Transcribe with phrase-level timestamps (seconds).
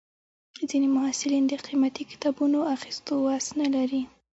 [0.69, 4.01] ځینې محصلین د قیمتي کتابونو اخیستو وس نه لري.